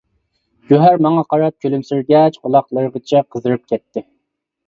[0.71, 4.03] گۆھەر ماڭا قاراپ كۈلۈمسىرىگەچ قۇلاقلىرىغىچە قىزىرىپ كەتتى.